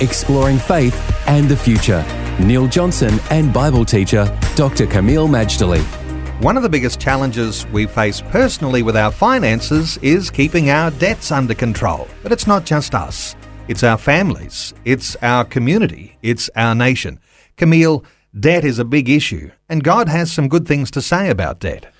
[0.00, 0.96] Exploring faith
[1.28, 2.02] and the future.
[2.40, 4.86] Neil Johnson and Bible teacher Dr.
[4.86, 5.82] Kameel Majdali.
[6.42, 11.30] One of the biggest challenges we face personally with our finances is keeping our debts
[11.30, 12.08] under control.
[12.22, 13.36] But it's not just us.
[13.68, 17.20] It's our families, it's our community, it's our nation.
[17.58, 18.02] Kameel,
[18.38, 21.92] debt is a big issue, and God has some good things to say about debt.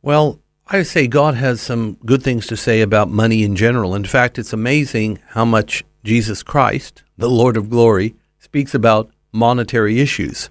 [0.00, 3.96] Well, I say God has some good things to say about money in general.
[3.96, 9.98] In fact, it's amazing how much Jesus Christ, the Lord of glory, speaks about monetary
[9.98, 10.50] issues.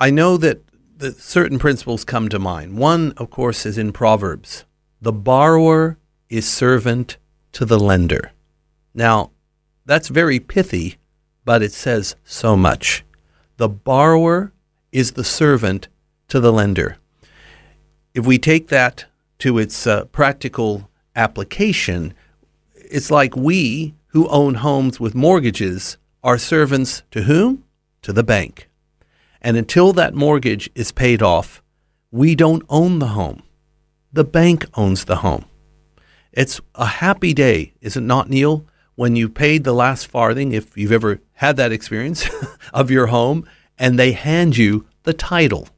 [0.00, 0.62] I know that
[1.18, 2.78] certain principles come to mind.
[2.78, 4.64] One, of course, is in Proverbs
[5.02, 5.98] the borrower
[6.30, 7.18] is servant
[7.52, 8.32] to the lender.
[8.94, 9.30] Now,
[9.84, 10.96] that's very pithy,
[11.44, 13.04] but it says so much.
[13.58, 14.52] The borrower
[14.90, 15.88] is the servant
[16.28, 16.96] to the lender.
[18.14, 19.04] If we take that
[19.40, 22.14] to its uh, practical application,
[22.74, 27.64] it's like we who own homes with mortgages are servants to whom?
[28.02, 28.68] To the bank.
[29.40, 31.62] And until that mortgage is paid off,
[32.10, 33.42] we don't own the home.
[34.12, 35.44] The bank owns the home.
[36.32, 40.76] It's a happy day, is it not, Neil, when you paid the last farthing, if
[40.76, 42.28] you've ever had that experience,
[42.74, 45.68] of your home, and they hand you the title.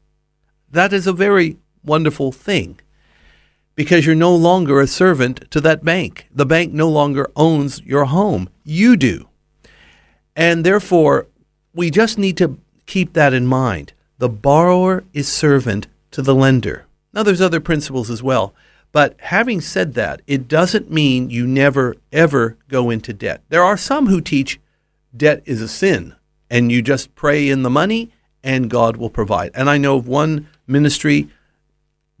[0.69, 2.79] That is a very wonderful thing
[3.75, 6.27] because you're no longer a servant to that bank.
[6.31, 8.49] The bank no longer owns your home.
[8.63, 9.27] You do.
[10.35, 11.27] And therefore,
[11.73, 13.93] we just need to keep that in mind.
[14.17, 16.85] The borrower is servant to the lender.
[17.13, 18.53] Now, there's other principles as well.
[18.91, 23.41] But having said that, it doesn't mean you never, ever go into debt.
[23.49, 24.59] There are some who teach
[25.15, 26.15] debt is a sin
[26.49, 28.11] and you just pray in the money
[28.43, 29.51] and God will provide.
[29.55, 31.27] And I know of one ministry,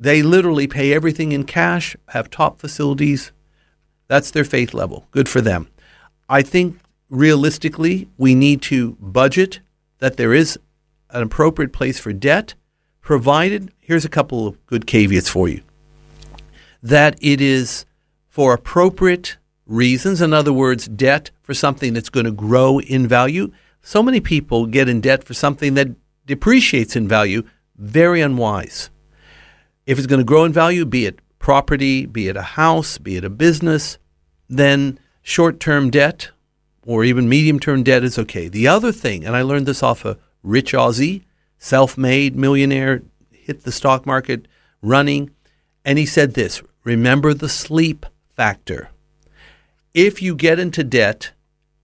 [0.03, 3.31] they literally pay everything in cash, have top facilities.
[4.09, 5.07] That's their faith level.
[5.11, 5.69] Good for them.
[6.27, 6.77] I think
[7.09, 9.61] realistically, we need to budget
[9.99, 10.59] that there is
[11.11, 12.53] an appropriate place for debt,
[12.99, 15.61] provided, here's a couple of good caveats for you,
[16.81, 17.85] that it is
[18.27, 20.21] for appropriate reasons.
[20.21, 23.53] In other words, debt for something that's going to grow in value.
[23.81, 27.43] So many people get in debt for something that depreciates in value,
[27.77, 28.89] very unwise.
[29.85, 33.17] If it's going to grow in value, be it property, be it a house, be
[33.17, 33.97] it a business,
[34.49, 36.31] then short term debt
[36.85, 38.47] or even medium term debt is okay.
[38.47, 41.23] The other thing, and I learned this off a rich Aussie,
[41.57, 44.47] self made millionaire, hit the stock market
[44.81, 45.31] running,
[45.83, 48.05] and he said this remember the sleep
[48.35, 48.89] factor.
[49.93, 51.31] If you get into debt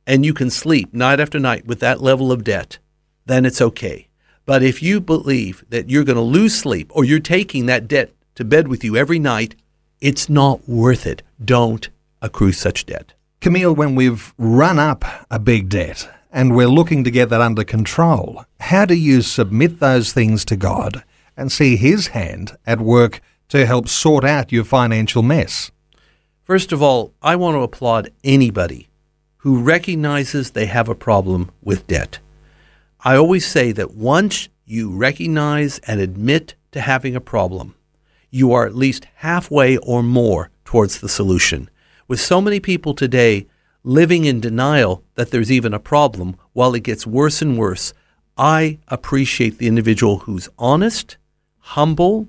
[0.08, 2.80] and you can sleep night after night with that level of debt,
[3.26, 4.09] then it's okay.
[4.46, 8.14] But if you believe that you're going to lose sleep or you're taking that debt
[8.36, 9.56] to bed with you every night,
[10.02, 11.22] it's not worth it.
[11.44, 11.90] Don't
[12.22, 13.14] accrue such debt.
[13.42, 17.64] Kameel, when we've run up a big debt and we're looking to get that under
[17.64, 21.04] control, how do you submit those things to God
[21.38, 25.72] and see His hand at work to help sort out your financial mess?
[26.44, 28.90] First of all, I want to applaud anybody
[29.38, 32.20] who recognizes they have a problem with debt.
[33.02, 37.76] I always say that once you recognize and admit to having a problem,
[38.30, 41.70] you are at least halfway or more towards the solution.
[42.10, 43.48] With so many people today
[43.84, 47.94] living in denial that there's even a problem while it gets worse and worse,
[48.38, 51.16] I appreciate the individual who's honest,
[51.60, 52.28] humble,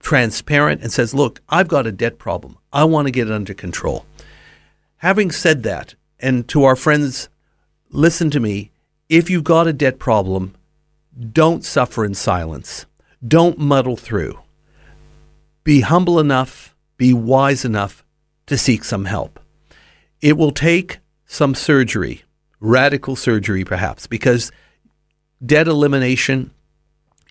[0.00, 2.56] transparent, and says, Look, I've got a debt problem.
[2.72, 4.06] I want to get it under control.
[4.96, 7.28] Having said that, and to our friends,
[7.90, 8.70] listen to me
[9.08, 10.54] if you've got a debt problem,
[11.32, 12.86] don't suffer in silence.
[13.26, 14.38] Don't muddle through.
[15.64, 18.04] Be humble enough, be wise enough
[18.46, 19.40] to seek some help.
[20.20, 22.22] It will take some surgery,
[22.60, 24.50] radical surgery perhaps, because
[25.44, 26.50] debt elimination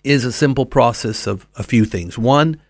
[0.04, 2.18] is a simple process of a few things.
[2.18, 2.60] One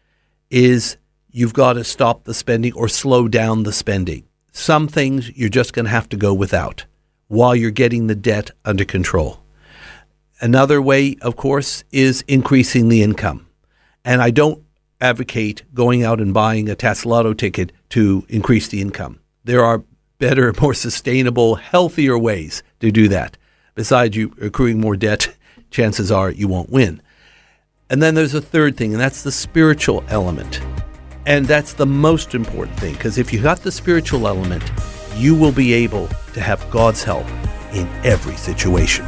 [0.50, 0.96] is
[1.31, 4.25] you've got to stop the spending or slow down the spending.
[4.52, 6.84] Some things you're just going to have to go without
[7.28, 9.40] while you're getting the debt under control.
[10.40, 13.46] Another way, of course, is increasing the income.
[14.04, 14.62] And I don't
[15.00, 19.20] advocate going out and buying a Tesla ticket to increase the income.
[19.44, 19.84] There are
[20.19, 23.36] better, more sustainable, healthier ways to do that.
[23.75, 25.34] Besides you accruing more debt,
[25.70, 27.02] chances are you won't win.
[27.90, 30.60] And then there's a third thing, and that's the spiritual element.
[31.26, 34.64] And that's the most important thing because if you got the spiritual element,
[35.18, 37.26] you will be able to have God's help
[37.72, 39.04] in every situation.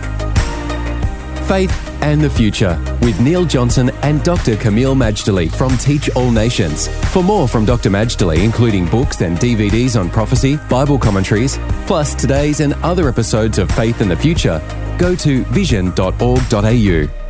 [1.47, 1.73] Faith
[2.03, 4.55] and the Future with Neil Johnson and Dr.
[4.57, 6.89] Kameel Majdali from Teach All Nations.
[7.13, 7.91] For more from Dr.
[7.91, 13.71] Majdali, including books and DVDs on prophecy, Bible commentaries, plus today's and other episodes of
[13.73, 14.63] Faith and the Future,
[14.99, 17.30] go to vision.org.au.